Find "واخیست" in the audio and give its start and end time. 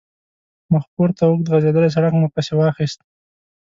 2.55-2.99